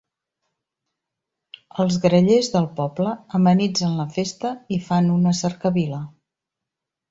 [1.83, 6.05] Els grallers del poble amenitzen la festa i fan una cercavila.